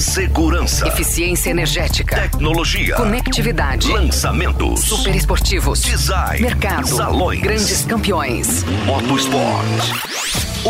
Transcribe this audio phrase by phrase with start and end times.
[0.00, 0.88] Segurança.
[0.88, 2.16] Eficiência energética.
[2.16, 2.94] Tecnologia.
[2.96, 3.92] Conectividade.
[3.92, 4.80] Lançamentos.
[4.80, 5.82] Super esportivos.
[5.82, 6.40] Design.
[6.40, 6.88] Mercado.
[6.88, 7.42] Salões.
[7.42, 8.64] Grandes campeões.
[8.86, 9.66] Motosport.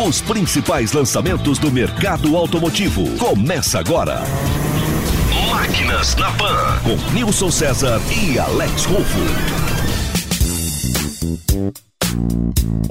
[0.05, 3.09] Os principais lançamentos do mercado automotivo.
[3.17, 4.21] Começa agora.
[5.49, 6.79] Máquinas na Pan.
[6.83, 9.19] Com Nilson César e Alex Rufo.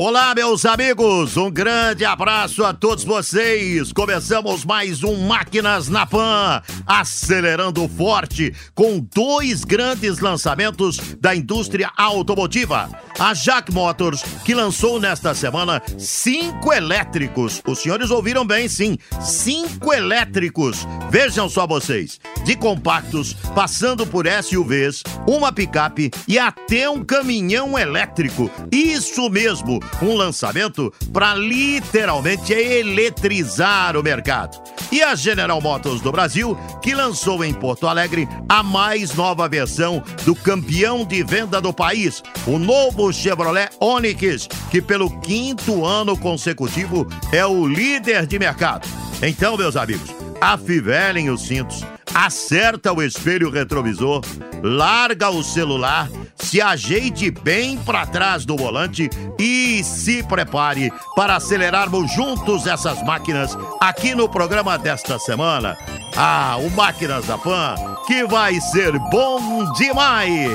[0.02, 3.92] Olá, meus amigos, um grande abraço a todos vocês.
[3.92, 12.88] Começamos mais um Máquinas na Pan, acelerando forte com dois grandes lançamentos da indústria automotiva.
[13.18, 17.60] A Jack Motors, que lançou nesta semana cinco elétricos.
[17.66, 20.86] Os senhores ouviram bem, sim, cinco elétricos.
[21.10, 28.50] Vejam só vocês, de compactos, passando por SUVs, uma picape e até um caminhão elétrico.
[28.72, 34.60] Isso mesmo, um lançamento para literalmente eletrizar o mercado.
[34.92, 40.02] E a General Motors do Brasil, que lançou em Porto Alegre a mais nova versão
[40.24, 47.06] do campeão de venda do país, o novo Chevrolet Onix, que pelo quinto ano consecutivo
[47.32, 48.88] é o líder de mercado.
[49.22, 54.22] Então, meus amigos, afivelem os cintos, acerta o espelho retrovisor,
[54.62, 59.08] larga o celular, se ajeite bem para trás do volante
[59.38, 65.76] e se prepare para acelerarmos juntos essas máquinas aqui no programa desta semana.
[66.16, 67.74] Ah, o Máquinas da Pan,
[68.06, 70.50] que vai ser bom demais!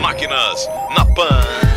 [0.00, 1.73] Máquinas na Pan.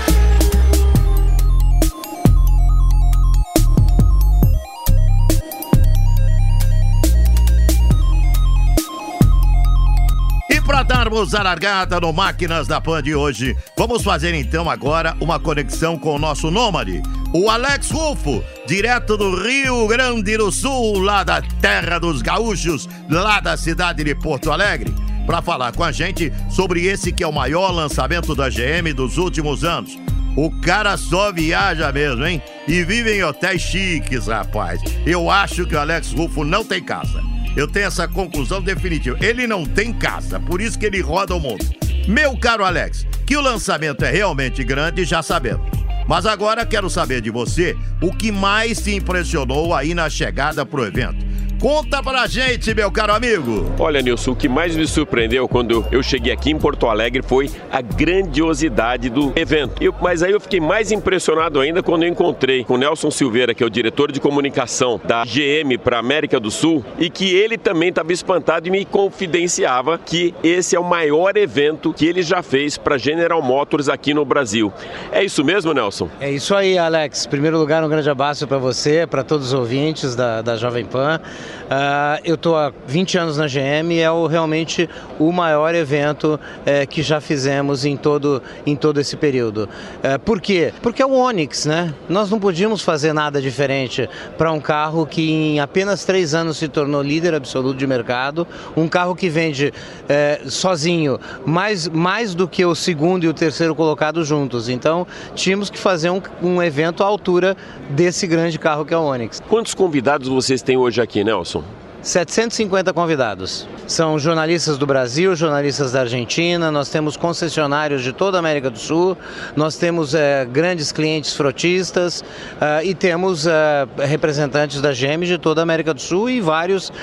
[10.67, 15.39] Para darmos a largada no Máquinas da Pan de hoje, vamos fazer então agora uma
[15.39, 17.01] conexão com o nosso nômade,
[17.33, 23.39] o Alex Rufo, direto do Rio Grande do Sul, lá da terra dos gaúchos, lá
[23.39, 24.93] da cidade de Porto Alegre,
[25.25, 29.17] para falar com a gente sobre esse que é o maior lançamento da GM dos
[29.17, 29.97] últimos anos.
[30.35, 32.41] O cara só viaja mesmo, hein?
[32.67, 34.81] E vive em hotéis chiques, rapaz.
[35.05, 37.36] Eu acho que o Alex Rufo não tem casa.
[37.57, 39.17] Eu tenho essa conclusão definitiva.
[39.19, 41.65] Ele não tem casa, por isso que ele roda o mundo.
[42.07, 45.67] Meu caro Alex, que o lançamento é realmente grande, já sabemos.
[46.07, 50.85] Mas agora quero saber de você o que mais te impressionou aí na chegada pro
[50.85, 51.25] evento.
[51.59, 53.65] Conta pra gente, meu caro amigo.
[53.79, 57.49] Olha, Nilson, o que mais me surpreendeu quando eu cheguei aqui em Porto Alegre foi
[57.71, 59.81] a grandiosidade do evento.
[59.81, 63.55] Eu, mas aí eu fiquei mais impressionado ainda quando eu encontrei com o Nelson Silveira,
[63.55, 67.57] que é o diretor de comunicação da GM para América do Sul, e que ele
[67.57, 72.43] também estava espantado e me confidenciava que esse é o maior evento que ele já
[72.43, 74.71] fez para General Motors aqui no Brasil.
[75.11, 76.07] É isso mesmo, Nelson?
[76.19, 77.25] É isso aí, Alex.
[77.25, 80.85] Em primeiro lugar, um grande abraço para você, para todos os ouvintes da, da Jovem
[80.85, 81.19] Pan.
[81.67, 86.39] Uh, eu estou há 20 anos na GM e é o, realmente o maior evento
[86.65, 89.69] eh, que já fizemos em todo, em todo esse período.
[90.03, 90.73] Uh, por quê?
[90.81, 91.93] Porque é o Onix, né?
[92.07, 96.67] Nós não podíamos fazer nada diferente para um carro que em apenas três anos se
[96.67, 99.73] tornou líder absoluto de mercado, um carro que vende
[100.07, 104.69] eh, sozinho mais, mais do que o segundo e o terceiro colocado juntos.
[104.69, 105.05] Então
[105.35, 107.55] tínhamos que fazer um, um evento à altura
[107.89, 109.41] desse grande carro que é o Onix.
[109.47, 111.63] Quantos convidados vocês têm hoje aqui, Nelson?
[112.01, 113.67] 750 convidados.
[113.85, 118.79] São jornalistas do Brasil, jornalistas da Argentina, nós temos concessionários de toda a América do
[118.79, 119.17] Sul,
[119.55, 123.49] nós temos é, grandes clientes frotistas uh, e temos uh,
[123.97, 126.93] representantes da GM de toda a América do Sul e vários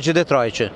[0.00, 0.70] de Detroit.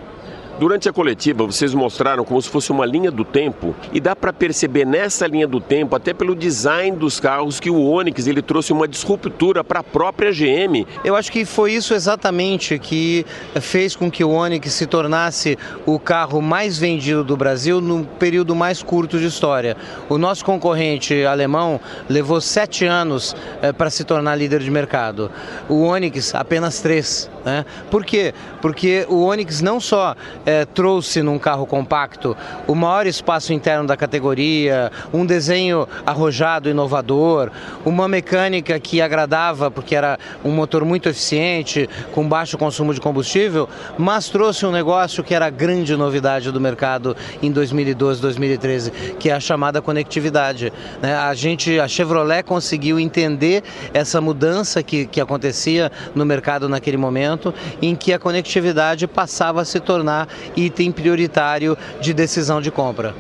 [0.59, 4.33] Durante a coletiva, vocês mostraram como se fosse uma linha do tempo e dá para
[4.33, 8.73] perceber nessa linha do tempo, até pelo design dos carros, que o Onix ele trouxe
[8.73, 10.85] uma disruptura para a própria GM.
[11.05, 13.25] Eu acho que foi isso exatamente que
[13.61, 18.53] fez com que o Onix se tornasse o carro mais vendido do Brasil num período
[18.57, 19.77] mais curto de história.
[20.09, 25.31] O nosso concorrente alemão levou sete anos eh, para se tornar líder de mercado.
[25.69, 27.31] O Onix apenas três.
[27.45, 27.65] Né?
[27.93, 28.35] Por quê?
[28.61, 30.17] Porque o Onix não só
[30.49, 32.35] eh, trouxe num carro compacto
[32.67, 37.51] o maior espaço interno da categoria, um desenho arrojado, inovador,
[37.85, 43.69] uma mecânica que agradava porque era um motor muito eficiente, com baixo consumo de combustível,
[43.99, 48.91] mas trouxe um negócio que era a grande novidade do mercado em 2012, 2013,
[49.21, 50.73] que é a chamada conectividade.
[51.03, 51.15] né?
[51.15, 53.63] A gente, a Chevrolet conseguiu entender
[53.93, 57.53] essa mudança que, que acontecia no mercado naquele momento,
[57.83, 63.15] em que a conectividade passava a se tornar item prioritário de decisão de compra.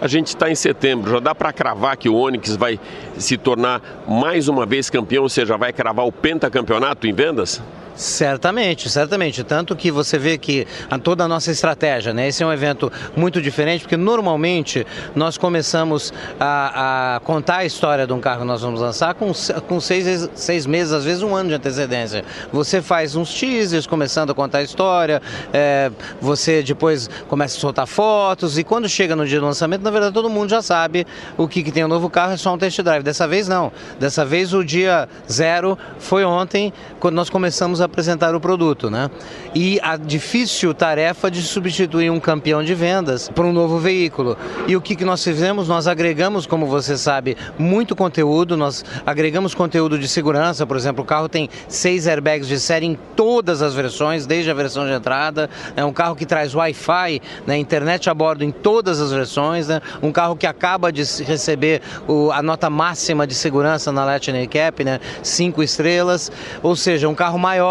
[0.00, 2.80] A gente está em setembro, já dá para cravar que o Onix vai
[3.18, 7.60] se tornar mais uma vez campeão, ou seja, vai cravar o pentacampeonato em vendas?
[7.94, 9.44] Certamente, certamente.
[9.44, 12.28] Tanto que você vê que a toda a nossa estratégia, né?
[12.28, 18.06] Esse é um evento muito diferente, porque normalmente nós começamos a, a contar a história
[18.06, 19.32] de um carro que nós vamos lançar com,
[19.68, 22.24] com seis, seis meses, às vezes um ano de antecedência.
[22.52, 25.20] Você faz uns teasers começando a contar a história,
[25.52, 25.90] é,
[26.20, 30.14] você depois começa a soltar fotos, e quando chega no dia do lançamento, na verdade
[30.14, 32.58] todo mundo já sabe o que, que tem o um novo carro, é só um
[32.58, 33.02] test drive.
[33.02, 33.72] Dessa vez não.
[33.98, 39.10] Dessa vez o dia zero foi ontem, quando nós começamos apresentar o produto, né?
[39.54, 44.36] E a difícil tarefa de substituir um campeão de vendas por um novo veículo.
[44.66, 45.68] E o que, que nós fizemos?
[45.68, 51.06] Nós agregamos, como você sabe, muito conteúdo, nós agregamos conteúdo de segurança, por exemplo, o
[51.06, 55.48] carro tem seis airbags de série em todas as versões, desde a versão de entrada,
[55.76, 59.80] é um carro que traz Wi-Fi, né, internet a bordo em todas as versões, né,
[60.02, 64.82] um carro que acaba de receber o, a nota máxima de segurança na Lightning Cap,
[64.84, 66.30] né, cinco estrelas,
[66.62, 67.69] ou seja, um carro maior,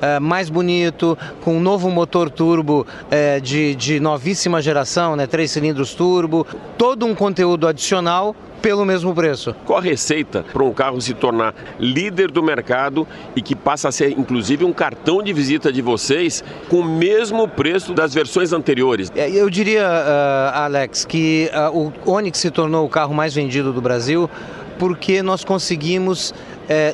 [0.00, 5.50] é, mais bonito, com um novo motor turbo é, de, de novíssima geração, né, três
[5.50, 6.46] cilindros turbo,
[6.76, 9.54] todo um conteúdo adicional pelo mesmo preço.
[9.66, 13.92] Qual a receita para um carro se tornar líder do mercado e que passa a
[13.92, 19.10] ser inclusive um cartão de visita de vocês com o mesmo preço das versões anteriores?
[19.16, 23.72] É, eu diria, uh, Alex, que uh, o Onix se tornou o carro mais vendido
[23.72, 24.30] do Brasil
[24.78, 26.34] porque nós conseguimos uh,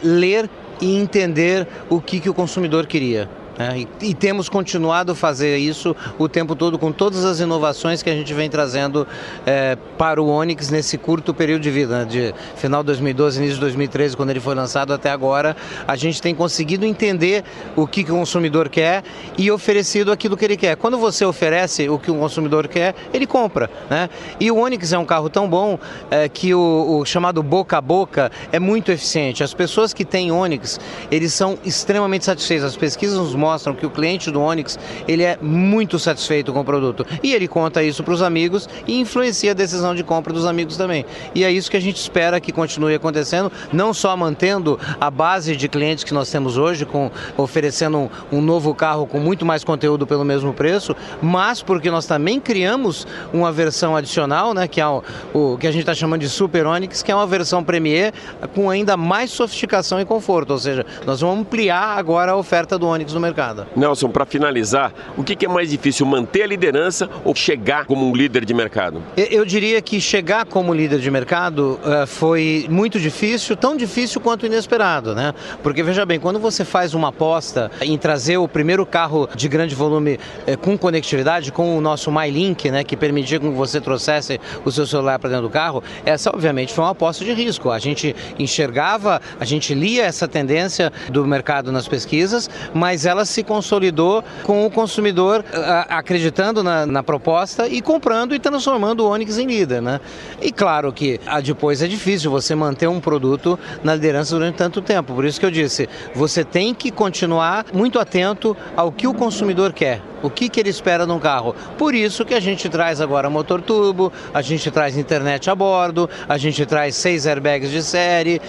[0.03, 0.49] ler
[0.81, 3.29] e entender o que, que o consumidor queria.
[3.59, 8.05] É, e, e, temos continuado a fazer isso o tempo todo com todas as inovações
[8.05, 9.05] que a gente vem trazendo
[9.45, 13.57] é, para o Onix nesse curto período de vida, né, de final de 2012, início
[13.57, 15.57] de 2013, quando ele foi lançado até agora.
[15.89, 17.43] A gente tem conseguido entender
[17.75, 19.03] o que, que o consumidor quer
[19.37, 20.77] e oferecido aquilo que ele quer.
[20.77, 23.69] Quando você oferece o que o consumidor quer, ele compra.
[23.91, 24.09] Né?
[24.39, 25.77] E o Onix é um carro tão bom
[26.13, 29.43] é, que o, o chamado boca a boca é muito eficiente.
[29.43, 30.79] As pessoas que têm Onix,
[31.11, 32.69] eles são extremamente satisfeitas.
[32.69, 36.61] As pesquisas nos mostram mostram que o cliente do Onix ele é muito satisfeito com
[36.61, 37.07] o produto.
[37.23, 40.77] E ele conta isso para os amigos e influencia a decisão de compra dos amigos
[40.77, 41.07] também.
[41.35, 45.57] E é isso que a gente espera que continue acontecendo, não só mantendo a base
[45.57, 49.65] de clientes que nós temos hoje, com oferecendo um, um novo carro com muito mais
[49.65, 54.87] conteúdo pelo mesmo preço, mas porque nós também criamos uma versão adicional, né, que é
[54.87, 55.03] o,
[55.33, 58.13] o que a gente está chamando de Super Onix, que é uma versão Premier
[58.55, 62.87] com ainda mais sofisticação e conforto, ou seja, nós vamos ampliar agora a oferta do
[62.87, 63.67] Onix no mercado mercado.
[63.77, 68.15] Nelson, para finalizar, o que, é mais difícil, manter a liderança ou chegar como um
[68.15, 69.01] líder de mercado?
[69.17, 74.45] Eu diria que chegar como líder de mercado uh, foi muito difícil, tão difícil quanto
[74.45, 75.33] inesperado, né?
[75.63, 79.75] Porque veja bem, quando você faz uma aposta em trazer o primeiro carro de grande
[79.75, 84.73] volume uh, com conectividade, com o nosso MyLink, né, que permitia que você trouxesse o
[84.73, 87.71] seu celular para dentro do carro, essa obviamente foi uma aposta de risco.
[87.71, 93.43] A gente enxergava, a gente lia essa tendência do mercado nas pesquisas, mas ela se
[93.43, 95.45] consolidou com o consumidor
[95.89, 100.01] acreditando na, na, proposta e comprando e transformando o Onix em líder, né?
[100.41, 105.15] E claro que depois é difícil você manter um produto na liderança durante tanto tempo.
[105.15, 109.73] Por isso que eu disse, você tem que continuar muito atento ao que o consumidor
[109.73, 111.55] quer o que, que ele espera num carro.
[111.77, 116.09] Por isso que a gente traz agora motor turbo, a gente traz internet a bordo,
[116.29, 118.41] a gente traz seis airbags de série,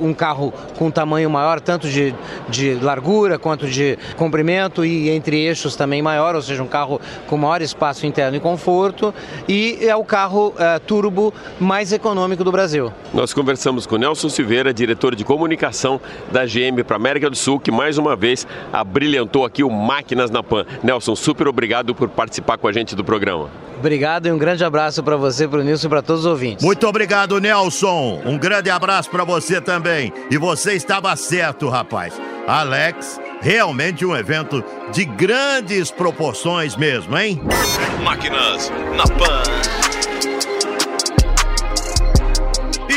[0.00, 2.14] um carro com tamanho maior, tanto de,
[2.48, 7.36] de largura quanto de comprimento e entre eixos também maior, ou seja, um carro com
[7.36, 9.14] maior espaço interno e conforto,
[9.48, 12.92] e é o carro é, turbo mais econômico do Brasil.
[13.12, 17.70] Nós conversamos com Nelson Silveira, diretor de comunicação da GM para América do Sul, que
[17.70, 20.64] mais uma vez abrilhantou aqui o Máquinas na Pan.
[20.82, 23.50] Nelson, Nelson, super obrigado por participar com a gente do programa.
[23.78, 26.64] Obrigado e um grande abraço para você, para o Nilson e para todos os ouvintes.
[26.64, 28.20] Muito obrigado, Nelson.
[28.24, 30.12] Um grande abraço para você também.
[30.30, 32.20] E você estava certo, rapaz.
[32.46, 37.40] Alex, realmente um evento de grandes proporções mesmo, hein?
[38.02, 39.81] Máquinas na Pan.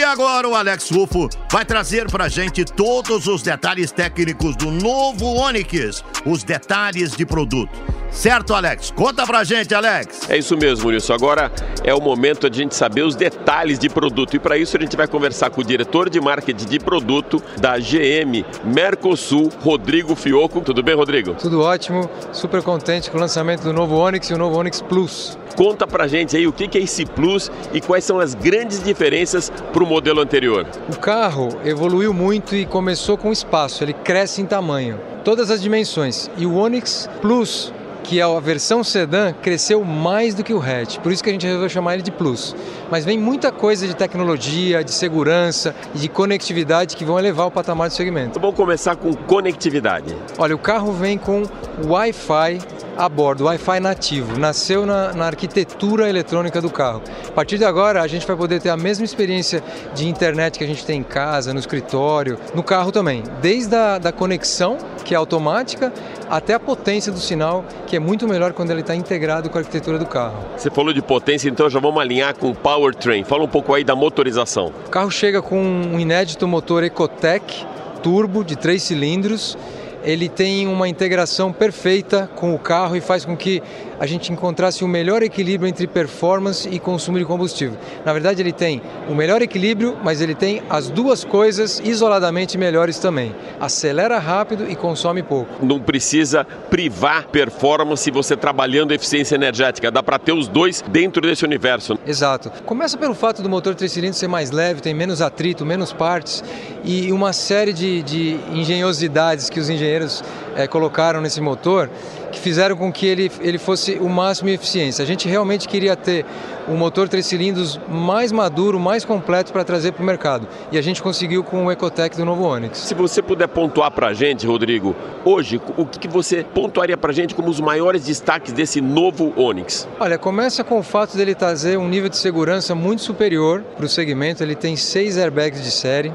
[0.05, 6.03] Agora o Alex Rufo vai trazer pra gente todos os detalhes técnicos do novo Onix,
[6.25, 7.95] os detalhes de produto.
[8.11, 8.91] Certo, Alex?
[8.91, 10.29] Conta pra gente, Alex.
[10.29, 11.13] É isso mesmo, Nilson.
[11.13, 11.51] Agora
[11.83, 14.35] é o momento de a gente saber os detalhes de produto.
[14.35, 17.77] E para isso a gente vai conversar com o diretor de marketing de produto da
[17.77, 20.61] GM Mercosul, Rodrigo Fioco.
[20.61, 21.33] Tudo bem, Rodrigo?
[21.33, 22.09] Tudo ótimo.
[22.31, 25.37] Super contente com o lançamento do novo Onix e o novo Onix Plus.
[25.55, 29.49] Conta pra gente aí o que é esse Plus e quais são as grandes diferenças
[29.71, 30.67] para o modelo anterior.
[30.89, 36.29] O carro evoluiu muito e começou com espaço, ele cresce em tamanho, todas as dimensões.
[36.37, 37.73] E o Onix Plus
[38.03, 40.99] que é a versão sedã, cresceu mais do que o hatch.
[40.99, 42.55] Por isso que a gente resolveu chamar ele de Plus.
[42.91, 47.51] Mas vem muita coisa de tecnologia, de segurança e de conectividade que vão elevar o
[47.51, 48.39] patamar do segmento.
[48.39, 50.15] Vamos começar com conectividade.
[50.37, 51.43] Olha, o carro vem com
[51.83, 52.59] Wi-Fi
[52.97, 54.37] a bordo, Wi-Fi nativo.
[54.39, 57.01] Nasceu na, na, arquitetura eletrônica do carro.
[57.27, 60.63] A partir de agora, a gente vai poder ter a mesma experiência de internet que
[60.63, 63.23] a gente tem em casa, no escritório, no carro também.
[63.41, 65.91] Desde a da conexão, que é automática,
[66.29, 69.61] até a potência do sinal, que é muito melhor quando ele está integrado com a
[69.61, 70.37] arquitetura do carro.
[70.57, 73.23] Você falou de potência, então já vamos alinhar com o powertrain.
[73.23, 74.71] Fala um pouco aí da motorização.
[74.85, 77.65] O carro chega com um inédito motor Ecotec
[78.05, 79.57] turbo de três cilindros
[80.05, 83.61] ele tem uma integração perfeita com o carro e faz com que
[83.99, 87.77] a gente encontrasse o melhor equilíbrio entre performance e consumo de combustível.
[88.03, 92.99] Na verdade, ele tem o melhor equilíbrio, mas ele tem as duas coisas isoladamente melhores
[92.99, 93.35] também.
[93.59, 95.65] Acelera rápido e consome pouco.
[95.65, 99.91] Não precisa privar performance você trabalhando eficiência energética.
[99.91, 101.97] Dá para ter os dois dentro desse universo.
[102.05, 102.51] Exato.
[102.65, 106.43] Começa pelo fato do motor 3 cilindros ser mais leve, tem menos atrito, menos partes
[106.83, 110.23] e uma série de, de engenhosidades que os engenheiros
[110.55, 111.89] é, colocaram nesse motor
[112.35, 115.01] que fizeram com que ele, ele fosse o máximo em eficiência.
[115.01, 116.25] A gente realmente queria ter
[116.67, 120.47] um motor três cilindros mais maduro, mais completo para trazer para o mercado.
[120.71, 122.79] E a gente conseguiu com o Ecotec do novo Onix.
[122.79, 127.13] Se você puder pontuar para a gente, Rodrigo, hoje, o que você pontuaria para a
[127.13, 129.87] gente como os maiores destaques desse novo Onix?
[129.99, 133.89] Olha, começa com o fato dele trazer um nível de segurança muito superior para o
[133.89, 134.43] segmento.
[134.43, 136.11] Ele tem seis airbags de série,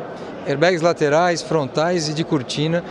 [0.46, 2.84] airbags laterais, frontais e de cortina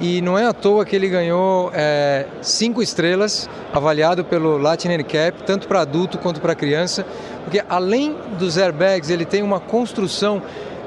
[0.00, 5.42] e não é à toa que ele ganhou é, cinco estrelas, avaliado pelo Latin Cap,
[5.44, 7.06] tanto para adulto quanto para criança,
[7.44, 10.42] porque além dos airbags, ele tem uma construção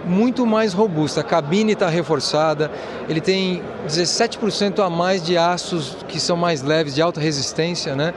[0.06, 1.22] muito mais robusta.
[1.22, 2.72] A cabine está reforçada,
[3.10, 8.14] ele tem 17% a mais de aços que são mais leves, de alta resistência, né?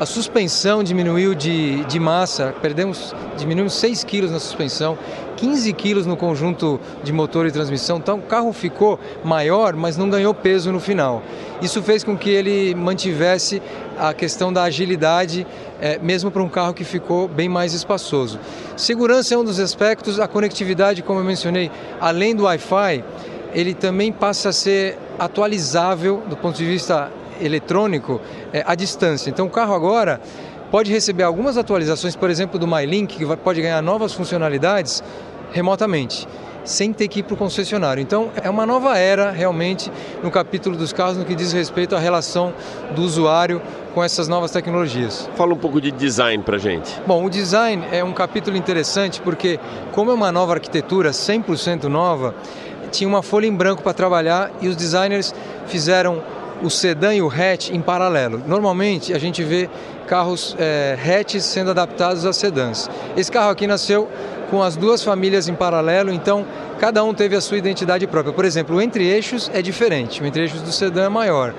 [0.00, 4.96] A suspensão diminuiu de, de massa, perdemos, diminuímos 6 quilos na suspensão,
[5.38, 7.98] 15 quilos no conjunto de motor e transmissão.
[7.98, 11.22] Então o carro ficou maior, mas não ganhou peso no final.
[11.62, 13.62] Isso fez com que ele mantivesse
[13.96, 15.46] a questão da agilidade,
[15.80, 18.40] é, mesmo para um carro que ficou bem mais espaçoso.
[18.76, 23.04] Segurança é um dos aspectos, a conectividade, como eu mencionei, além do Wi-Fi,
[23.54, 28.20] ele também passa a ser atualizável do ponto de vista eletrônico
[28.52, 29.30] é, à distância.
[29.30, 30.20] Então o carro agora
[30.70, 35.02] pode receber algumas atualizações, por exemplo, do MyLink, que pode ganhar novas funcionalidades
[35.52, 36.28] remotamente,
[36.64, 38.00] sem ter que ir para o concessionário.
[38.02, 39.90] Então é uma nova era realmente
[40.22, 42.52] no capítulo dos carros no que diz respeito à relação
[42.94, 43.62] do usuário
[43.94, 45.28] com essas novas tecnologias.
[45.36, 46.94] Fala um pouco de design para gente.
[47.06, 49.58] Bom, o design é um capítulo interessante porque,
[49.92, 52.34] como é uma nova arquitetura 100% nova,
[52.92, 55.34] tinha uma folha em branco para trabalhar e os designers
[55.66, 56.22] fizeram
[56.62, 58.42] o sedã e o hatch em paralelo.
[58.46, 59.68] Normalmente a gente vê
[60.08, 62.90] carros é, hatches sendo adaptados a sedãs.
[63.16, 64.08] Esse carro aqui nasceu
[64.50, 66.46] com as duas famílias em paralelo, então
[66.80, 68.32] cada um teve a sua identidade própria.
[68.32, 71.54] Por exemplo, o entre-eixos é diferente, o entre-eixos do sedã é maior.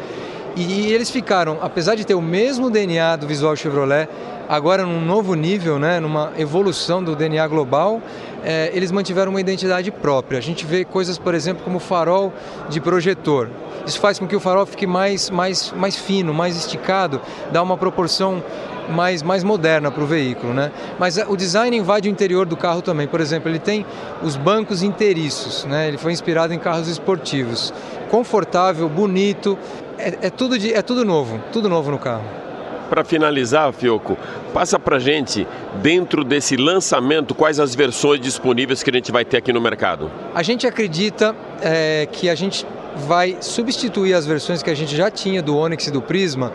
[0.56, 4.10] E, e eles ficaram, apesar de ter o mesmo DNA do visual Chevrolet,
[4.50, 8.02] agora num novo nível, né, numa evolução do DNA global,
[8.44, 10.40] é, eles mantiveram uma identidade própria.
[10.40, 12.34] A gente vê coisas, por exemplo, como farol
[12.68, 13.48] de projetor.
[13.86, 17.78] Isso faz com que o farol fique mais, mais, mais fino, mais esticado, dá uma
[17.78, 18.44] proporção
[18.90, 20.52] mais, mais moderna para o veículo.
[20.52, 20.72] Né?
[20.98, 23.08] Mas o design invade o interior do carro também.
[23.08, 23.86] Por exemplo, ele tem
[24.24, 25.88] os bancos inteiriços, né?
[25.88, 27.72] ele foi inspirado em carros esportivos.
[28.10, 29.60] Confortável, bonito,
[30.00, 32.49] é, é tudo, de, é tudo novo, tudo novo no carro.
[32.90, 34.18] Para finalizar, Fioco,
[34.54, 35.48] passa para gente,
[35.82, 40.12] dentro desse lançamento, quais as versões disponíveis que a gente vai ter aqui no mercado?
[40.34, 42.66] A gente acredita é, que a gente
[43.08, 46.52] vai substituir as versões que a gente já tinha do Onix e do Prisma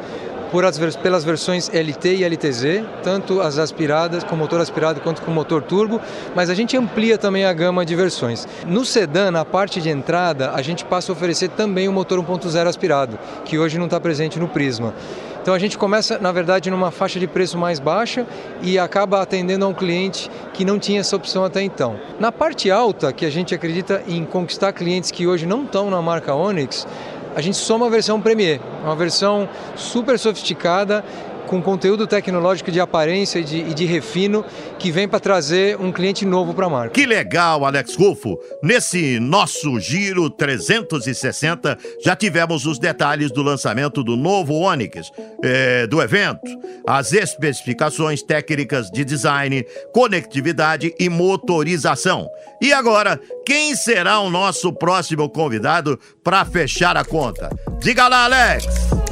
[0.62, 5.62] as, pelas versões LT e LTZ, tanto as aspiradas, com motor aspirado quanto com motor
[5.62, 6.00] turbo,
[6.34, 8.46] mas a gente amplia também a gama de versões.
[8.66, 12.66] No sedã, na parte de entrada, a gente passa a oferecer também o motor 1.0
[12.66, 14.94] aspirado, que hoje não está presente no Prisma.
[15.44, 18.26] Então a gente começa, na verdade, numa faixa de preço mais baixa
[18.62, 22.00] e acaba atendendo a um cliente que não tinha essa opção até então.
[22.18, 26.00] Na parte alta, que a gente acredita em conquistar clientes que hoje não estão na
[26.00, 26.86] marca Onix,
[27.36, 29.46] a gente soma a versão Premier, uma versão
[29.76, 31.04] super sofisticada
[31.54, 34.44] com conteúdo tecnológico de aparência e de, e de refino
[34.76, 36.90] que vem para trazer um cliente novo para a marca.
[36.90, 38.36] Que legal, Alex Rufo!
[38.60, 45.12] Nesse nosso Giro 360, já tivemos os detalhes do lançamento do novo Onix,
[45.44, 46.40] é, do evento,
[46.86, 52.28] as especificações técnicas de design, conectividade e motorização.
[52.60, 57.48] E agora, quem será o nosso próximo convidado para fechar a conta?
[57.80, 59.03] Diga lá, Alex!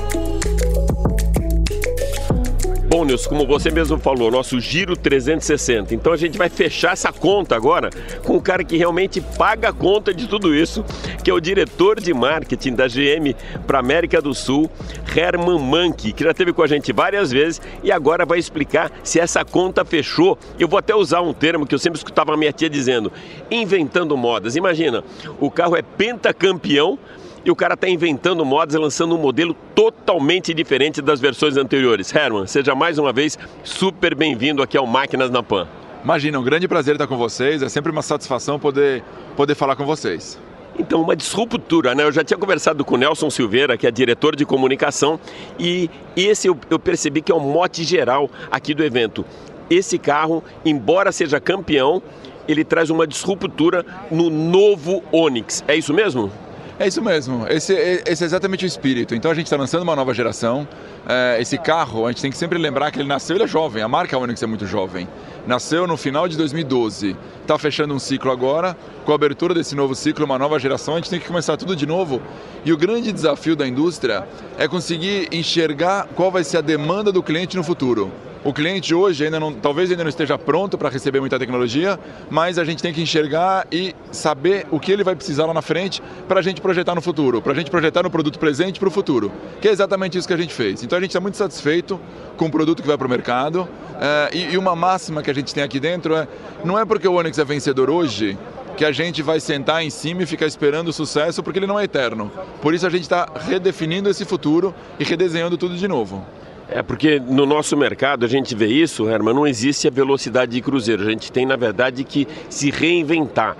[2.92, 5.94] Bom, Nilson, como você mesmo falou, nosso giro 360.
[5.94, 7.88] Então a gente vai fechar essa conta agora
[8.22, 10.84] com o cara que realmente paga a conta de tudo isso,
[11.24, 13.34] que é o diretor de marketing da GM
[13.66, 14.70] para América do Sul,
[15.16, 19.18] Herman Manke, que já esteve com a gente várias vezes e agora vai explicar se
[19.18, 20.38] essa conta fechou.
[20.58, 23.10] Eu vou até usar um termo que eu sempre escutava a minha tia dizendo:
[23.50, 24.54] inventando modas.
[24.54, 25.02] Imagina,
[25.40, 26.98] o carro é pentacampeão
[27.44, 32.14] e o cara está inventando modas e lançando um modelo totalmente diferente das versões anteriores.
[32.14, 35.66] Herman, seja mais uma vez super bem-vindo aqui ao Máquinas na Pan.
[36.04, 39.02] Imagina, um grande prazer estar com vocês, é sempre uma satisfação poder,
[39.36, 40.38] poder falar com vocês.
[40.78, 42.02] Então, uma disruptura, né?
[42.02, 45.20] Eu já tinha conversado com o Nelson Silveira, que é diretor de comunicação,
[45.58, 49.24] e esse eu, eu percebi que é o mote geral aqui do evento.
[49.68, 52.02] Esse carro, embora seja campeão,
[52.48, 55.62] ele traz uma disruptura no novo Onix.
[55.68, 56.32] É isso mesmo?
[56.78, 57.74] É isso mesmo, esse,
[58.06, 59.14] esse é exatamente o espírito.
[59.14, 60.66] Então a gente está lançando uma nova geração.
[61.06, 63.82] É, esse carro, a gente tem que sempre lembrar que ele nasceu, ele é jovem,
[63.82, 65.06] a marca Onix é muito jovem.
[65.46, 68.76] Nasceu no final de 2012, está fechando um ciclo agora.
[69.04, 71.76] Com a abertura desse novo ciclo, uma nova geração, a gente tem que começar tudo
[71.76, 72.22] de novo.
[72.64, 74.26] E o grande desafio da indústria
[74.56, 78.10] é conseguir enxergar qual vai ser a demanda do cliente no futuro.
[78.44, 82.58] O cliente hoje ainda não, talvez ainda não esteja pronto para receber muita tecnologia, mas
[82.58, 86.02] a gente tem que enxergar e saber o que ele vai precisar lá na frente
[86.26, 88.90] para a gente projetar no futuro, para a gente projetar no produto presente para o
[88.90, 89.30] futuro,
[89.60, 90.82] que é exatamente isso que a gente fez.
[90.82, 92.00] Então a gente está muito satisfeito
[92.36, 93.68] com o produto que vai para o mercado
[94.00, 96.26] é, e, e uma máxima que a gente tem aqui dentro é
[96.64, 98.36] não é porque o Onix é vencedor hoje
[98.76, 101.78] que a gente vai sentar em cima e ficar esperando o sucesso, porque ele não
[101.78, 102.32] é eterno.
[102.60, 106.26] Por isso a gente está redefinindo esse futuro e redesenhando tudo de novo.
[106.74, 110.60] É porque no nosso mercado a gente vê isso, Herman, não existe a velocidade de
[110.62, 111.02] cruzeiro.
[111.02, 113.56] A gente tem, na verdade, que se reinventar.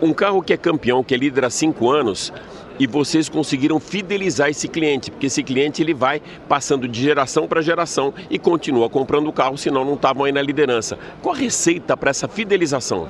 [0.00, 2.32] Um carro que é campeão, que é líder há cinco anos,
[2.78, 7.62] e vocês conseguiram fidelizar esse cliente, porque esse cliente ele vai passando de geração para
[7.62, 10.98] geração e continua comprando o carro, senão não estavam aí na liderança.
[11.22, 13.08] Qual a receita para essa fidelização?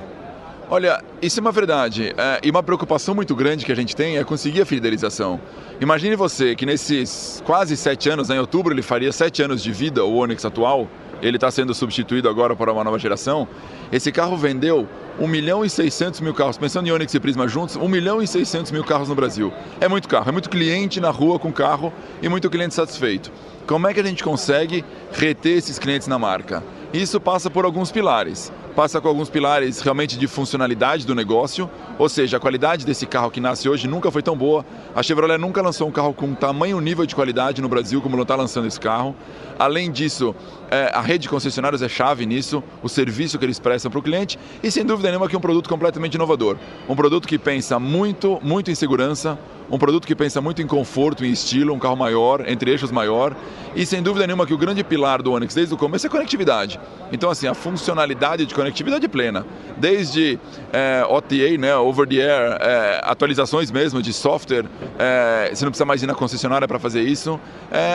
[0.69, 2.13] Olha, isso é uma verdade.
[2.17, 5.39] É, e uma preocupação muito grande que a gente tem é conseguir a fidelização.
[5.79, 9.71] Imagine você que nesses quase sete anos, né, em outubro ele faria sete anos de
[9.71, 10.85] vida, o Onix atual,
[11.21, 13.47] ele está sendo substituído agora para uma nova geração.
[13.93, 14.85] Esse carro vendeu
[15.17, 16.57] 1 milhão e 600 mil carros.
[16.57, 19.53] Pensando em Onix e Prisma juntos, 1 milhão e 600 mil carros no Brasil.
[19.79, 23.31] É muito carro, é muito cliente na rua com carro e muito cliente satisfeito.
[23.65, 26.61] Como é que a gente consegue reter esses clientes na marca?
[26.93, 32.07] Isso passa por alguns pilares passa com alguns pilares realmente de funcionalidade do negócio, ou
[32.07, 34.63] seja, a qualidade desse carro que nasce hoje nunca foi tão boa.
[34.93, 38.21] A Chevrolet nunca lançou um carro com tamanho nível de qualidade no Brasil como ela
[38.21, 39.15] está lançando esse carro.
[39.57, 40.35] Além disso,
[40.69, 44.03] é, a rede de concessionários é chave nisso, o serviço que eles prestam para o
[44.03, 46.55] cliente e sem dúvida nenhuma que é um produto completamente inovador.
[46.87, 49.39] Um produto que pensa muito, muito em segurança,
[49.71, 53.35] um produto que pensa muito em conforto e estilo, um carro maior, entre eixos maior,
[53.75, 56.79] e sem dúvida nenhuma que o grande pilar do Onix desde o começo é conectividade.
[57.11, 58.66] Então, assim, a funcionalidade de conectividade
[59.09, 59.45] plena,
[59.77, 60.39] desde
[60.71, 64.65] é, OTA, né, over the air, é, atualizações mesmo de software,
[64.97, 67.39] é, você não precisa mais ir na concessionária para fazer isso,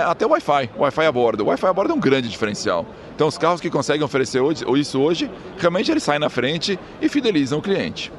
[0.06, 1.44] até o Wi-Fi, Wi-Fi a bordo.
[1.44, 2.86] O Wi-Fi a bordo é um grande diferencial.
[3.14, 7.08] Então, os carros que conseguem oferecer hoje, isso hoje, realmente eles saem na frente e
[7.08, 8.12] fidelizam o cliente.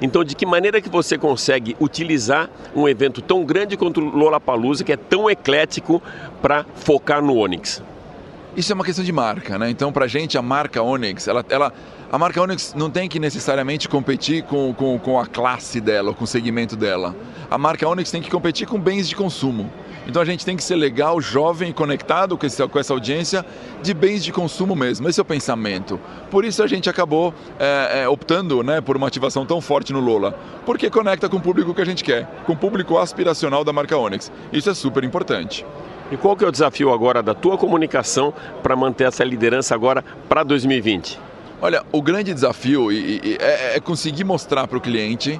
[0.00, 4.82] Então, de que maneira que você consegue utilizar um evento tão grande quanto o Lollapalooza,
[4.82, 6.02] que é tão eclético,
[6.40, 7.82] para focar no Onix?
[8.56, 9.70] Isso é uma questão de marca, né?
[9.70, 11.72] Então, para a gente, a marca Onix, ela, ela,
[12.12, 16.24] a marca Onix não tem que necessariamente competir com, com, com a classe dela, com
[16.24, 17.14] o segmento dela.
[17.48, 19.70] A marca Onix tem que competir com bens de consumo.
[20.08, 23.46] Então a gente tem que ser legal, jovem, conectado com, esse, com essa audiência
[23.80, 25.08] de bens de consumo mesmo.
[25.08, 26.00] Esse é o pensamento.
[26.32, 30.00] Por isso a gente acabou é, é, optando né, por uma ativação tão forte no
[30.00, 33.72] Lola, porque conecta com o público que a gente quer, com o público aspiracional da
[33.72, 34.32] marca Onix.
[34.52, 35.64] Isso é super importante.
[36.10, 40.04] E qual que é o desafio agora da tua comunicação para manter essa liderança agora
[40.28, 41.29] para 2020?
[41.62, 45.38] Olha, o grande desafio é, é conseguir mostrar para o cliente,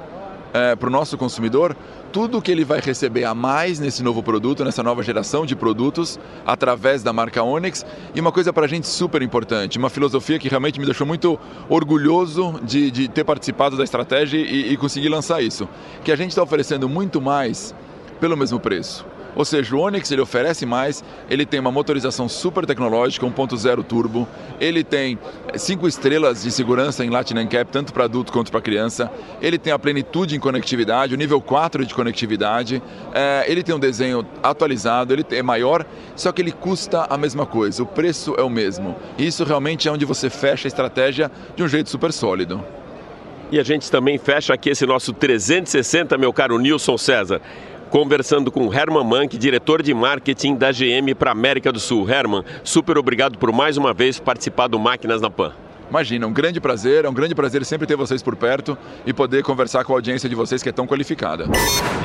[0.52, 1.74] é, para o nosso consumidor,
[2.12, 6.20] tudo que ele vai receber a mais nesse novo produto, nessa nova geração de produtos,
[6.44, 7.86] através da marca Onix.
[8.14, 11.38] E uma coisa para a gente super importante, uma filosofia que realmente me deixou muito
[11.70, 15.66] orgulhoso de, de ter participado da estratégia e, e conseguir lançar isso,
[16.04, 17.74] que a gente está oferecendo muito mais
[18.20, 19.06] pelo mesmo preço.
[19.36, 24.28] Ou seja, o Onix ele oferece mais, ele tem uma motorização super tecnológica, 1.0 turbo,
[24.60, 25.18] ele tem
[25.56, 29.72] cinco estrelas de segurança em Latin NCAP, tanto para adulto quanto para criança, ele tem
[29.72, 32.82] a plenitude em conectividade, o nível 4 de conectividade,
[33.14, 35.84] é, ele tem um desenho atualizado, ele é maior,
[36.16, 38.96] só que ele custa a mesma coisa, o preço é o mesmo.
[39.16, 42.62] E isso realmente é onde você fecha a estratégia de um jeito super sólido.
[43.52, 47.40] E a gente também fecha aqui esse nosso 360, meu caro Nilson César
[47.90, 52.08] conversando com Herman Mank, diretor de marketing da GM para América do Sul.
[52.08, 55.52] Herman, super obrigado por mais uma vez participar do Máquinas na Pan.
[55.90, 59.42] Imagina, um grande prazer, é um grande prazer sempre ter vocês por perto e poder
[59.42, 61.46] conversar com a audiência de vocês que é tão qualificada.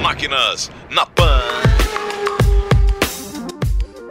[0.02, 1.40] Máquinas na Pan.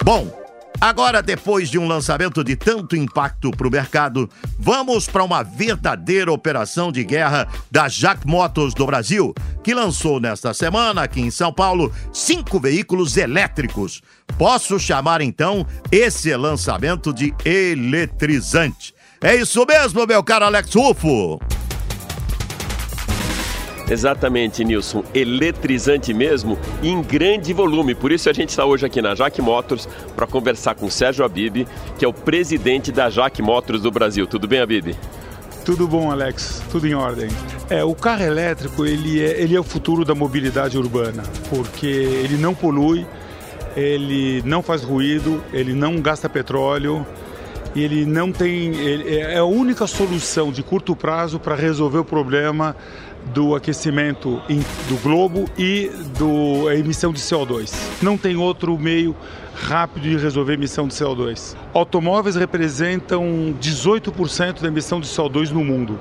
[0.05, 0.44] Bom,
[0.81, 6.33] agora depois de um lançamento de tanto impacto para o mercado, vamos para uma verdadeira
[6.33, 11.53] operação de guerra da Jack Motors do Brasil, que lançou nesta semana aqui em São
[11.53, 14.03] Paulo cinco veículos elétricos.
[14.39, 18.95] Posso chamar então esse lançamento de eletrizante.
[19.21, 21.41] É isso mesmo, meu caro Alex Rufo.
[23.89, 25.05] Exatamente, Nilson.
[25.15, 27.95] Eletrizante mesmo em grande volume.
[27.95, 31.67] Por isso a gente está hoje aqui na Jaque Motors para conversar com Sérgio Abib,
[31.99, 34.27] que é o presidente da Jaque Motors do Brasil.
[34.27, 34.95] Tudo bem, Abib?
[35.65, 36.63] Tudo bom, Alex?
[36.71, 37.29] Tudo em ordem.
[37.71, 42.37] É, o carro elétrico ele é, ele é o futuro da mobilidade urbana, porque ele
[42.37, 43.07] não polui,
[43.75, 47.07] ele não faz ruído, ele não gasta petróleo
[47.75, 48.75] e ele não tem.
[48.77, 52.77] Ele é a única solução de curto prazo para resolver o problema
[53.33, 54.43] do aquecimento
[54.89, 57.73] do globo e da emissão de CO2.
[58.03, 59.17] Não tem outro meio
[59.55, 61.57] rápido de resolver a emissão de CO2.
[61.73, 65.99] Automóveis representam 18% da emissão de CO2 no mundo.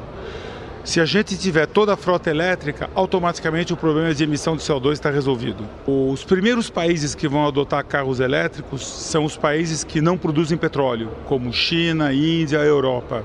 [0.84, 4.92] Se a gente tiver toda a frota elétrica, automaticamente o problema de emissão de CO2
[4.92, 5.64] está resolvido.
[5.88, 11.10] Os primeiros países que vão adotar carros elétricos são os países que não produzem petróleo,
[11.26, 13.24] como China, Índia, Europa.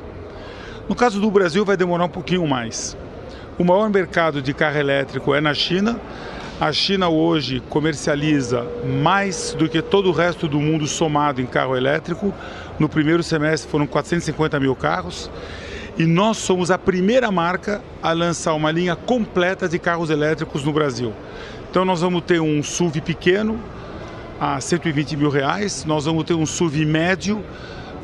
[0.89, 2.97] No caso do Brasil, vai demorar um pouquinho mais.
[3.59, 6.01] O maior mercado de carro elétrico é na China.
[6.61, 8.65] A China hoje comercializa
[9.03, 12.33] mais do que todo o resto do mundo somado em carro elétrico.
[12.79, 15.29] No primeiro semestre foram 450 mil carros
[15.99, 20.73] e nós somos a primeira marca a lançar uma linha completa de carros elétricos no
[20.73, 21.13] Brasil.
[21.69, 23.59] Então nós vamos ter um SUV pequeno
[24.39, 27.45] a 120 mil reais, nós vamos ter um SUV médio,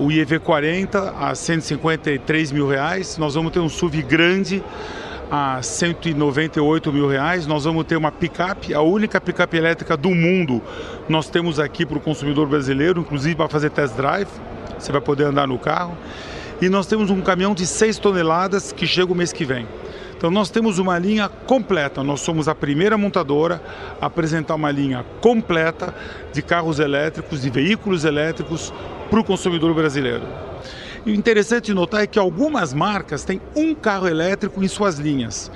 [0.01, 4.61] o IEV40 a 153 mil reais, nós vamos ter um SUV grande
[5.31, 10.63] a 198 mil reais, nós vamos ter uma picape, a única picape elétrica do mundo
[11.09, 14.29] nós temos aqui para o consumidor brasileiro, inclusive para fazer test drive,
[14.79, 15.97] você vai poder andar no carro
[16.61, 19.67] e nós temos um caminhão de 6 toneladas que chega o mês que vem.
[20.17, 23.61] Então nós temos uma linha completa, nós somos a primeira montadora
[24.01, 25.95] a apresentar uma linha completa
[26.33, 28.73] de carros elétricos, de veículos elétricos
[29.11, 30.23] para o consumidor brasileiro.
[31.07, 35.51] E o interessante notar é que algumas marcas têm um carro elétrico em suas linhas.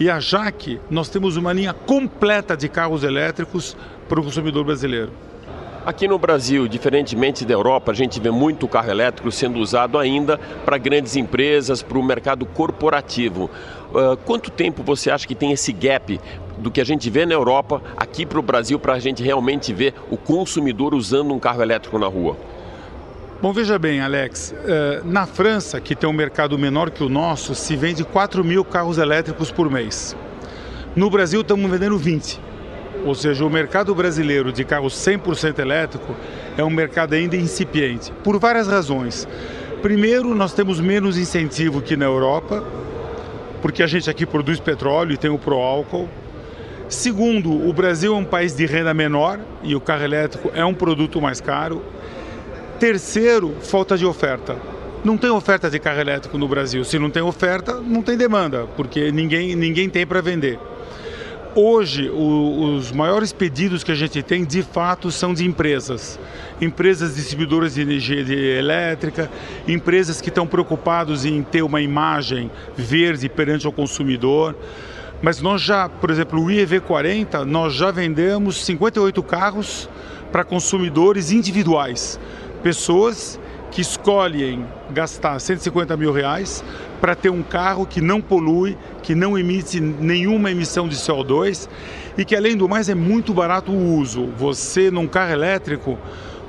[0.00, 3.76] E a Jaque, nós temos uma linha completa de carros elétricos
[4.08, 5.12] para o consumidor brasileiro.
[5.84, 10.38] Aqui no Brasil, diferentemente da Europa, a gente vê muito carro elétrico sendo usado ainda
[10.64, 13.50] para grandes empresas, para o mercado corporativo.
[13.90, 16.18] Uh, quanto tempo você acha que tem esse gap
[16.56, 19.74] do que a gente vê na Europa aqui para o Brasil para a gente realmente
[19.74, 22.53] ver o consumidor usando um carro elétrico na rua?
[23.42, 24.54] Bom, veja bem, Alex,
[25.04, 28.96] na França, que tem um mercado menor que o nosso, se vende 4 mil carros
[28.96, 30.16] elétricos por mês.
[30.96, 32.40] No Brasil, estamos vendendo 20.
[33.04, 36.14] Ou seja, o mercado brasileiro de carros 100% elétrico
[36.56, 39.28] é um mercado ainda incipiente, por várias razões.
[39.82, 42.64] Primeiro, nós temos menos incentivo que na Europa,
[43.60, 46.08] porque a gente aqui produz petróleo e tem o pró-álcool.
[46.88, 50.72] Segundo, o Brasil é um país de renda menor e o carro elétrico é um
[50.72, 51.82] produto mais caro.
[52.84, 54.58] Terceiro, falta de oferta.
[55.02, 56.84] Não tem oferta de carro elétrico no Brasil.
[56.84, 60.58] Se não tem oferta, não tem demanda, porque ninguém, ninguém tem para vender.
[61.54, 66.20] Hoje, o, os maiores pedidos que a gente tem, de fato, são de empresas.
[66.60, 68.20] Empresas distribuidoras de energia
[68.58, 69.30] elétrica,
[69.66, 74.54] empresas que estão preocupados em ter uma imagem verde perante o consumidor.
[75.22, 79.88] Mas nós já, por exemplo, o IEV40, nós já vendemos 58 carros
[80.30, 82.20] para consumidores individuais.
[82.64, 83.38] Pessoas
[83.70, 86.64] que escolhem gastar 150 mil reais
[86.98, 91.68] para ter um carro que não polui, que não emite nenhuma emissão de CO2
[92.16, 94.28] e que, além do mais, é muito barato o uso.
[94.38, 95.98] Você, num carro elétrico,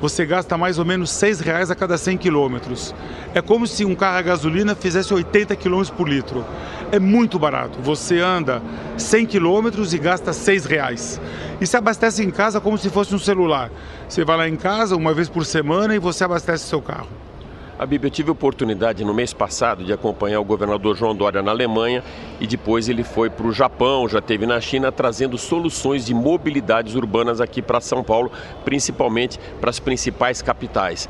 [0.01, 2.93] você gasta mais ou menos R$ reais a cada 100 quilômetros.
[3.33, 6.45] É como se um carro a gasolina fizesse 80 quilômetros por litro.
[6.91, 7.79] É muito barato.
[7.81, 8.61] Você anda
[8.97, 11.19] 100 quilômetros e gasta R$ reais.
[11.59, 13.71] E se abastece em casa como se fosse um celular.
[14.07, 17.09] Você vai lá em casa uma vez por semana e você abastece seu carro.
[17.77, 21.51] Abib, eu tive a oportunidade no mês passado de acompanhar o governador João Dória na
[21.51, 22.01] Alemanha
[22.39, 26.95] e depois ele foi para o Japão, já teve na China, trazendo soluções de mobilidades
[26.95, 28.31] urbanas aqui para São Paulo,
[28.63, 31.09] principalmente para as principais capitais.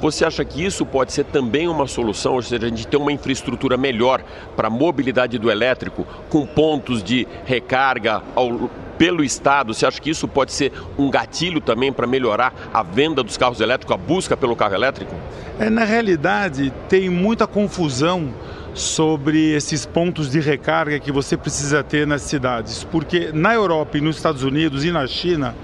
[0.00, 3.12] Você acha que isso pode ser também uma solução, ou seja, a gente ter uma
[3.12, 4.22] infraestrutura melhor
[4.56, 10.10] para a mobilidade do elétrico, com pontos de recarga ao pelo Estado, você acha que
[10.10, 14.36] isso pode ser um gatilho também para melhorar a venda dos carros elétricos, a busca
[14.36, 15.14] pelo carro elétrico?
[15.58, 18.32] É, na realidade, tem muita confusão
[18.74, 24.00] sobre esses pontos de recarga que você precisa ter nas cidades, porque na Europa e
[24.02, 25.54] nos Estados Unidos e na China,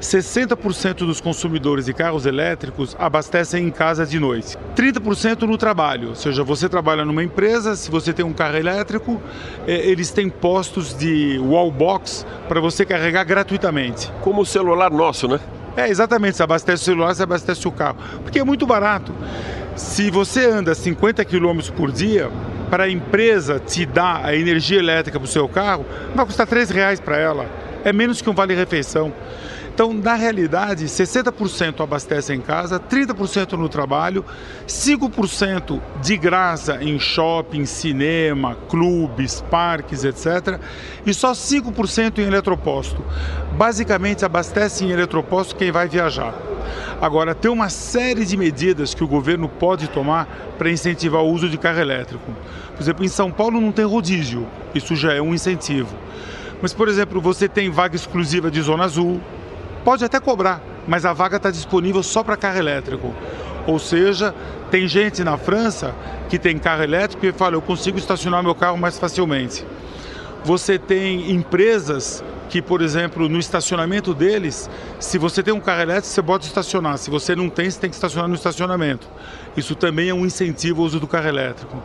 [0.00, 4.56] 60% dos consumidores de carros elétricos abastecem em casa de noite.
[4.76, 9.20] 30% no trabalho, ou seja, você trabalha numa empresa, se você tem um carro elétrico,
[9.66, 14.10] é, eles têm postos de wallbox para você carregar gratuitamente.
[14.22, 15.40] Como o celular nosso, né?
[15.76, 16.36] É, exatamente.
[16.36, 17.98] Você abastece o celular, você abastece o carro.
[18.22, 19.14] Porque é muito barato.
[19.76, 22.30] Se você anda 50 km por dia,
[22.68, 26.70] para a empresa te dar a energia elétrica para o seu carro, vai custar 3
[26.70, 27.46] reais para ela.
[27.84, 29.12] É menos que um vale-refeição.
[29.78, 34.24] Então, na realidade, 60% abastece em casa, 30% no trabalho,
[34.66, 40.58] 5% de graça em shopping, cinema, clubes, parques, etc.
[41.06, 43.04] E só 5% em eletroposto.
[43.52, 46.34] Basicamente, abastece em eletroposto quem vai viajar.
[47.00, 50.26] Agora, tem uma série de medidas que o governo pode tomar
[50.58, 52.32] para incentivar o uso de carro elétrico.
[52.74, 55.94] Por exemplo, em São Paulo não tem rodízio, isso já é um incentivo.
[56.60, 59.20] Mas, por exemplo, você tem vaga exclusiva de Zona Azul,
[59.84, 63.14] pode até cobrar, mas a vaga está disponível só para carro elétrico.
[63.66, 64.34] Ou seja,
[64.70, 65.94] tem gente na França
[66.28, 69.64] que tem carro elétrico e fala: eu consigo estacionar meu carro mais facilmente.
[70.44, 76.08] Você tem empresas que, por exemplo, no estacionamento deles, se você tem um carro elétrico,
[76.08, 76.96] você pode estacionar.
[76.96, 79.06] Se você não tem, você tem que estacionar no estacionamento.
[79.56, 81.82] Isso também é um incentivo ao uso do carro elétrico.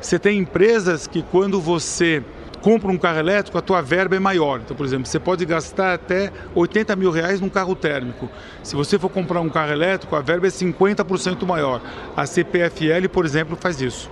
[0.00, 2.22] Você tem empresas que, quando você
[2.62, 4.60] compra um carro elétrico, a tua verba é maior.
[4.60, 8.30] Então, por exemplo, você pode gastar até 80 mil reais num carro térmico.
[8.62, 11.82] Se você for comprar um carro elétrico, a verba é 50% maior.
[12.16, 14.08] A CPFL, por exemplo, faz isso.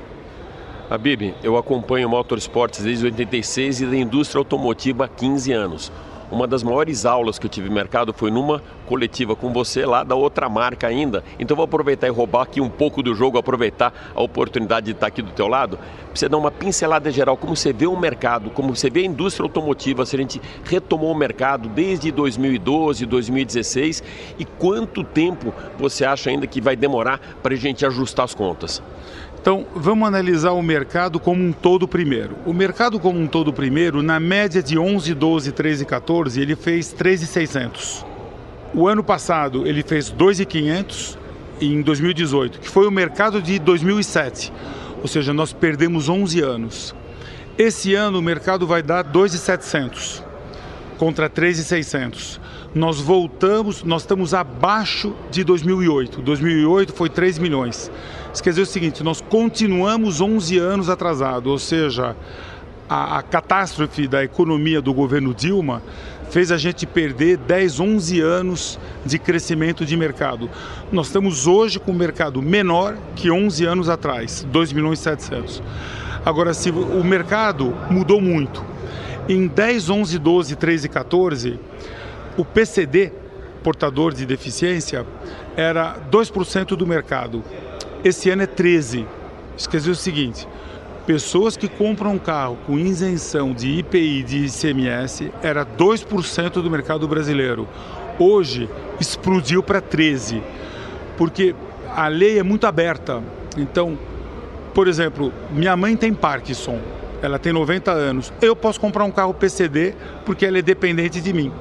[0.91, 5.93] Habib, eu acompanho o Motorsports desde 86 e da indústria automotiva há 15 anos.
[6.31, 10.05] Uma das maiores aulas que eu tive no mercado foi numa coletiva com você lá
[10.05, 11.25] da outra marca ainda.
[11.41, 15.09] Então vou aproveitar e roubar aqui um pouco do jogo, aproveitar a oportunidade de estar
[15.09, 15.77] aqui do teu lado.
[15.77, 19.07] Pra você dar uma pincelada geral, como você vê o mercado, como você vê a
[19.07, 24.03] indústria automotiva, se a gente retomou o mercado desde 2012, 2016
[24.39, 28.81] e quanto tempo você acha ainda que vai demorar para a gente ajustar as contas?
[29.41, 32.37] Então, vamos analisar o mercado como um todo primeiro.
[32.45, 36.55] O mercado como um todo primeiro, na média de 11, 12, 13 e 14, ele
[36.55, 38.05] fez 3,600.
[38.75, 41.19] O ano passado ele fez 2,500
[41.59, 44.53] em 2018, que foi o mercado de 2007.
[45.01, 46.95] Ou seja, nós perdemos 11 anos.
[47.57, 50.23] Esse ano o mercado vai dar 2,700
[50.99, 52.39] contra 3,600.
[52.75, 56.21] Nós voltamos, nós estamos abaixo de 2008.
[56.21, 57.91] 2008 foi 3 milhões.
[58.33, 62.17] Isso quer dizer o seguinte: nós continuamos 11 anos atrasados, ou seja,
[62.89, 65.83] a, a, catástrofe da economia do governo Dilma
[66.31, 70.49] fez a gente perder 10, 11 anos de crescimento de mercado.
[70.93, 75.63] Nós estamos hoje com um mercado menor que 11 anos atrás, 2 milhões e 700.
[76.25, 78.65] Agora, se o mercado mudou muito,
[79.29, 81.61] em 10, 11, 12, 13 e 14,
[82.37, 83.13] o PCD,
[83.63, 85.07] portador de deficiência,
[85.57, 87.43] era 2% do mercado.
[88.03, 89.07] Esse ano é 13.
[89.57, 90.49] Esqueci o seguinte:
[91.07, 97.07] pessoas que compram um carro com isenção de IPI de ICMS era 2% do mercado
[97.07, 97.69] brasileiro.
[98.19, 100.43] Hoje explodiu para 13,
[101.19, 101.55] porque
[101.95, 103.23] a lei é muito aberta.
[103.57, 103.99] Então,
[104.73, 106.79] por exemplo, minha mãe tem Parkinson,
[107.21, 108.33] ela tem 90 anos.
[108.41, 111.53] Eu posso comprar um carro PCD porque ela é dependente de mim.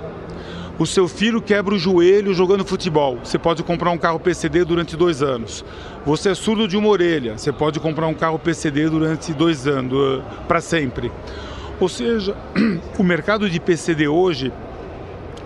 [0.80, 3.20] O seu filho quebra o joelho jogando futebol.
[3.22, 5.66] Você pode comprar um carro PCD durante dois anos.
[6.06, 7.38] Você é surdo de uma orelha.
[7.38, 11.12] Você pode comprar um carro PCD durante dois anos, uh, para sempre.
[11.82, 12.34] Ou seja,
[12.98, 14.54] o mercado de PCD hoje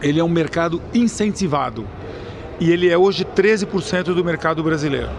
[0.03, 1.87] ele é um mercado incentivado
[2.59, 5.09] e ele é hoje 13% do mercado brasileiro.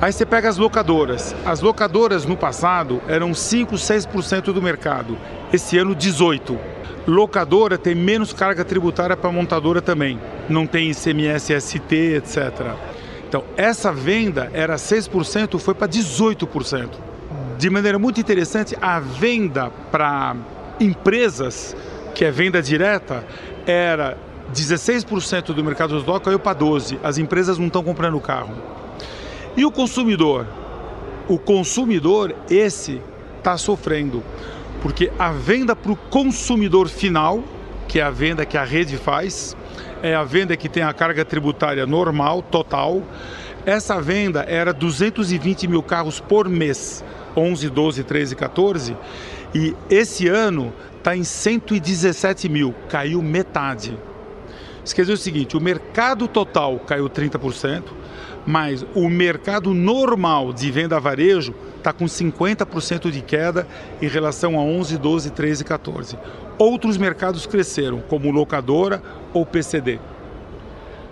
[0.00, 1.34] Aí você pega as locadoras.
[1.44, 5.18] As locadoras no passado eram 5, 6% do mercado.
[5.52, 6.73] Esse ano 18
[7.06, 10.18] locadora tem menos carga tributária para montadora também.
[10.48, 12.74] Não tem ICMS, ST, etc.
[13.28, 16.90] Então, essa venda era 6%, foi para 18%.
[17.58, 20.36] De maneira muito interessante, a venda para
[20.78, 21.76] empresas,
[22.14, 23.24] que é venda direta,
[23.66, 24.16] era
[24.52, 26.98] 16% do mercado local caiu para 12%.
[27.02, 28.54] As empresas não estão comprando carro.
[29.56, 30.46] E o consumidor?
[31.28, 33.00] O consumidor, esse,
[33.38, 34.22] está sofrendo
[34.84, 37.42] porque a venda para o consumidor final,
[37.88, 39.56] que é a venda que a rede faz,
[40.02, 43.02] é a venda que tem a carga tributária normal, total.
[43.64, 47.02] Essa venda era 220 mil carros por mês,
[47.34, 48.96] 11, 12, 13, 14,
[49.54, 53.98] E esse ano está em 117 mil, caiu metade.
[54.84, 57.84] Dizer o seguinte: o mercado total caiu 30%,
[58.46, 63.66] mas o mercado normal de venda a varejo está com 50% de queda
[64.00, 66.18] em relação a 11, 12, 13, 14.
[66.58, 69.02] Outros mercados cresceram, como locadora
[69.32, 69.98] ou PCD.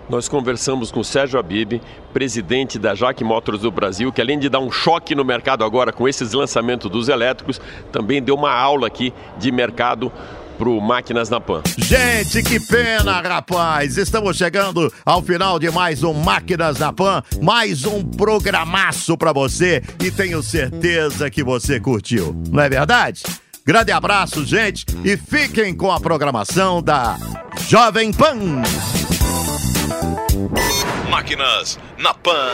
[0.09, 1.81] Nós conversamos com Sérgio Abib,
[2.13, 5.93] presidente da Jaque Motors do Brasil, que além de dar um choque no mercado agora
[5.93, 7.59] com esses lançamentos dos elétricos,
[7.91, 10.11] também deu uma aula aqui de mercado
[10.57, 11.61] pro Máquinas na Pan.
[11.77, 13.97] Gente, que pena, rapaz!
[13.97, 19.83] Estamos chegando ao final de mais um Máquinas na Pan, mais um programaço para você
[20.03, 23.23] e tenho certeza que você curtiu, não é verdade?
[23.65, 27.17] Grande abraço, gente, e fiquem com a programação da
[27.67, 28.61] Jovem Pan.
[31.09, 32.49] Máquinas na Pan.